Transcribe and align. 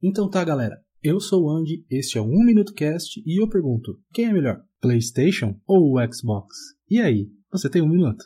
Então 0.00 0.30
tá, 0.30 0.44
galera. 0.44 0.80
Eu 1.02 1.18
sou 1.18 1.46
o 1.46 1.50
Andy, 1.50 1.84
este 1.90 2.18
é 2.18 2.20
o 2.20 2.24
1 2.24 2.44
Minuto 2.44 2.72
Cast 2.72 3.20
e 3.26 3.42
eu 3.42 3.48
pergunto: 3.48 3.98
quem 4.12 4.26
é 4.26 4.32
melhor, 4.32 4.62
PlayStation 4.80 5.56
ou 5.66 5.96
Xbox? 6.12 6.54
E 6.88 7.00
aí, 7.00 7.28
você 7.50 7.68
tem 7.68 7.82
um 7.82 7.88
minuto? 7.88 8.24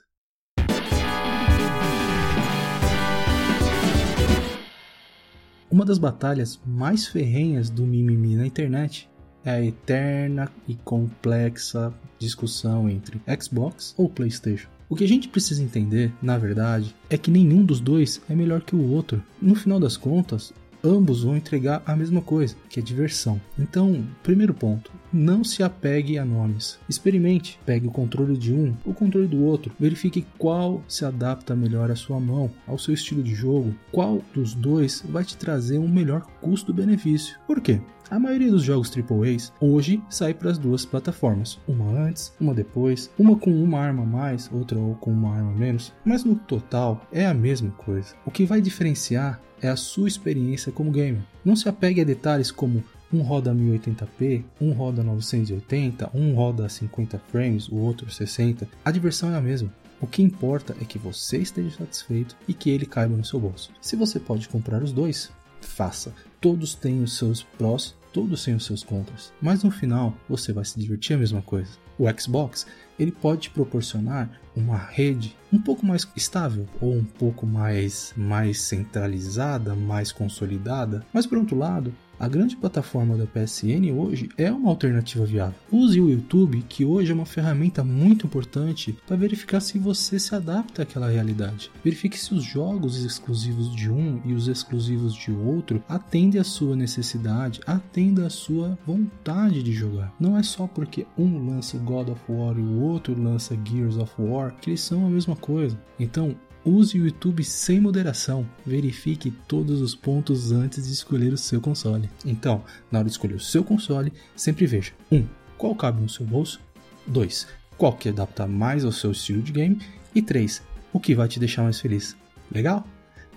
Uma 5.70 5.86
das 5.86 5.96
batalhas 5.96 6.60
mais 6.66 7.06
ferrenhas 7.06 7.70
do 7.70 7.86
mimimi 7.86 8.36
na 8.36 8.46
internet 8.46 9.08
é 9.42 9.52
a 9.52 9.64
eterna 9.64 10.52
e 10.68 10.74
complexa 10.74 11.90
discussão 12.18 12.86
entre 12.86 13.18
Xbox 13.40 13.94
ou 13.96 14.10
PlayStation. 14.10 14.68
O 14.90 14.94
que 14.94 15.04
a 15.04 15.08
gente 15.08 15.26
precisa 15.26 15.62
entender, 15.62 16.12
na 16.20 16.36
verdade, 16.36 16.94
é 17.08 17.16
que 17.16 17.30
nenhum 17.30 17.64
dos 17.64 17.80
dois 17.80 18.20
é 18.28 18.34
melhor 18.34 18.60
que 18.60 18.76
o 18.76 18.90
outro. 18.90 19.24
No 19.40 19.54
final 19.54 19.80
das 19.80 19.96
contas, 19.96 20.52
ambos 20.84 21.24
vão 21.24 21.36
entregar 21.36 21.82
a 21.86 21.94
mesma 21.96 22.20
coisa, 22.20 22.56
que 22.68 22.80
é 22.80 22.82
diversão. 22.82 23.40
Então, 23.58 24.04
primeiro 24.22 24.54
ponto, 24.54 24.90
não 25.12 25.44
se 25.44 25.62
apegue 25.62 26.18
a 26.18 26.24
nomes. 26.24 26.78
Experimente, 26.88 27.58
pegue 27.64 27.86
o 27.86 27.90
controle 27.90 28.36
de 28.36 28.52
um, 28.52 28.74
o 28.84 28.94
controle 28.94 29.26
do 29.26 29.44
outro, 29.44 29.72
verifique 29.78 30.26
qual 30.38 30.82
se 30.88 31.04
adapta 31.04 31.54
melhor 31.54 31.90
à 31.90 31.96
sua 31.96 32.18
mão, 32.18 32.50
ao 32.66 32.78
seu 32.78 32.94
estilo 32.94 33.22
de 33.22 33.34
jogo, 33.34 33.74
qual 33.90 34.22
dos 34.34 34.54
dois 34.54 35.04
vai 35.08 35.24
te 35.24 35.36
trazer 35.36 35.78
um 35.78 35.88
melhor 35.88 36.22
custo-benefício. 36.40 37.38
Por 37.46 37.60
quê? 37.60 37.80
A 38.12 38.18
maioria 38.18 38.50
dos 38.50 38.62
jogos 38.62 38.92
AAA 38.94 39.50
hoje 39.58 40.02
sai 40.10 40.34
para 40.34 40.50
as 40.50 40.58
duas 40.58 40.84
plataformas, 40.84 41.58
uma 41.66 41.98
antes, 41.98 42.30
uma 42.38 42.52
depois, 42.52 43.10
uma 43.18 43.36
com 43.36 43.50
uma 43.50 43.78
arma 43.80 44.02
a 44.02 44.06
mais, 44.06 44.50
outra 44.52 44.76
com 45.00 45.10
uma 45.10 45.34
arma 45.34 45.50
menos, 45.52 45.94
mas 46.04 46.22
no 46.22 46.34
total 46.34 47.06
é 47.10 47.24
a 47.24 47.32
mesma 47.32 47.70
coisa. 47.70 48.14
O 48.26 48.30
que 48.30 48.44
vai 48.44 48.60
diferenciar 48.60 49.40
é 49.62 49.68
a 49.68 49.76
sua 49.76 50.08
experiência 50.08 50.72
como 50.72 50.90
gamer. 50.90 51.22
Não 51.44 51.54
se 51.54 51.68
apegue 51.68 52.00
a 52.00 52.04
detalhes 52.04 52.50
como 52.50 52.82
um 53.12 53.22
roda 53.22 53.54
1080p, 53.54 54.42
um 54.60 54.72
roda 54.72 55.02
980, 55.02 56.10
um 56.12 56.34
roda 56.34 56.68
50 56.68 57.18
frames, 57.30 57.68
o 57.68 57.76
outro 57.76 58.10
60. 58.10 58.68
A 58.84 58.90
diversão 58.90 59.32
é 59.32 59.36
a 59.36 59.40
mesma. 59.40 59.72
O 60.00 60.06
que 60.06 60.22
importa 60.22 60.74
é 60.80 60.84
que 60.84 60.98
você 60.98 61.38
esteja 61.38 61.78
satisfeito 61.78 62.36
e 62.48 62.52
que 62.52 62.70
ele 62.70 62.84
caiba 62.84 63.16
no 63.16 63.24
seu 63.24 63.38
bolso. 63.38 63.70
Se 63.80 63.94
você 63.94 64.18
pode 64.18 64.48
comprar 64.48 64.82
os 64.82 64.92
dois, 64.92 65.30
faça. 65.60 66.12
Todos 66.40 66.74
têm 66.74 67.02
os 67.02 67.16
seus 67.16 67.44
prós 67.44 67.94
todos 68.12 68.44
têm 68.44 68.54
os 68.54 68.64
seus 68.64 68.82
contras, 68.82 69.32
mas 69.40 69.62
no 69.62 69.70
final 69.70 70.16
você 70.28 70.52
vai 70.52 70.64
se 70.64 70.78
divertir 70.78 71.14
a 71.14 71.18
mesma 71.18 71.42
coisa. 71.42 71.70
O 71.98 72.04
Xbox 72.20 72.66
ele 72.98 73.10
pode 73.10 73.42
te 73.42 73.50
proporcionar 73.50 74.30
uma 74.54 74.76
rede 74.76 75.36
um 75.52 75.58
pouco 75.58 75.84
mais 75.84 76.06
estável 76.16 76.66
ou 76.80 76.94
um 76.94 77.04
pouco 77.04 77.46
mais 77.46 78.12
mais 78.16 78.60
centralizada, 78.60 79.74
mais 79.74 80.12
consolidada, 80.12 81.04
mas 81.12 81.26
por 81.26 81.38
outro 81.38 81.56
lado 81.56 81.94
a 82.22 82.28
grande 82.28 82.56
plataforma 82.56 83.16
da 83.16 83.26
PSN 83.26 83.90
hoje 83.92 84.28
é 84.38 84.48
uma 84.48 84.70
alternativa 84.70 85.26
viável. 85.26 85.56
Use 85.72 86.00
o 86.00 86.08
YouTube, 86.08 86.64
que 86.68 86.84
hoje 86.84 87.10
é 87.10 87.14
uma 87.14 87.26
ferramenta 87.26 87.82
muito 87.82 88.28
importante 88.28 88.96
para 89.08 89.16
verificar 89.16 89.58
se 89.58 89.76
você 89.76 90.20
se 90.20 90.32
adapta 90.32 90.82
àquela 90.82 91.10
realidade. 91.10 91.68
Verifique 91.82 92.16
se 92.16 92.32
os 92.32 92.44
jogos 92.44 93.04
exclusivos 93.04 93.74
de 93.74 93.90
um 93.90 94.22
e 94.24 94.34
os 94.34 94.46
exclusivos 94.46 95.16
de 95.16 95.32
outro 95.32 95.82
atendem 95.88 96.40
à 96.40 96.44
sua 96.44 96.76
necessidade, 96.76 97.60
atendem 97.66 98.24
à 98.24 98.30
sua 98.30 98.78
vontade 98.86 99.60
de 99.60 99.72
jogar. 99.72 100.14
Não 100.20 100.38
é 100.38 100.44
só 100.44 100.68
porque 100.68 101.04
um 101.18 101.50
lança 101.50 101.76
God 101.78 102.10
of 102.10 102.20
War 102.28 102.56
e 102.56 102.62
o 102.62 102.82
outro 102.82 103.20
lança 103.20 103.58
Gears 103.68 103.96
of 103.96 104.12
War 104.16 104.54
que 104.60 104.70
eles 104.70 104.80
são 104.80 105.04
a 105.04 105.10
mesma 105.10 105.34
coisa. 105.34 105.76
Então, 105.98 106.36
Use 106.64 106.98
o 106.98 107.04
YouTube 107.06 107.42
sem 107.42 107.80
moderação. 107.80 108.48
Verifique 108.64 109.30
todos 109.48 109.80
os 109.80 109.94
pontos 109.94 110.52
antes 110.52 110.86
de 110.86 110.92
escolher 110.92 111.32
o 111.32 111.38
seu 111.38 111.60
console. 111.60 112.08
Então, 112.24 112.62
na 112.90 113.00
hora 113.00 113.06
de 113.06 113.12
escolher 113.12 113.34
o 113.34 113.40
seu 113.40 113.64
console, 113.64 114.12
sempre 114.36 114.66
veja: 114.66 114.92
1. 115.10 115.16
Um, 115.16 115.26
qual 115.58 115.74
cabe 115.74 116.00
no 116.00 116.08
seu 116.08 116.24
bolso? 116.24 116.60
2. 117.06 117.48
Qual 117.76 117.92
que 117.92 118.08
adapta 118.08 118.46
mais 118.46 118.84
ao 118.84 118.92
seu 118.92 119.10
estilo 119.10 119.42
de 119.42 119.52
game? 119.52 119.80
E 120.14 120.22
3. 120.22 120.62
O 120.92 121.00
que 121.00 121.14
vai 121.14 121.26
te 121.26 121.40
deixar 121.40 121.62
mais 121.62 121.80
feliz? 121.80 122.16
Legal? 122.50 122.86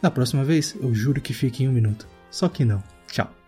Na 0.01 0.11
próxima 0.11 0.43
vez, 0.43 0.75
eu 0.79 0.93
juro 0.93 1.21
que 1.21 1.33
fique 1.33 1.63
em 1.63 1.69
um 1.69 1.73
minuto. 1.73 2.07
Só 2.29 2.47
que 2.47 2.65
não. 2.65 2.83
Tchau. 3.07 3.44